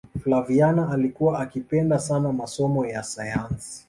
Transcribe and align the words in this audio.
flaviana 0.23 0.89
alikuwa 0.91 1.39
akipenda 1.39 1.99
sana 1.99 2.31
masomo 2.33 2.85
ya 2.85 3.03
sayansi 3.03 3.79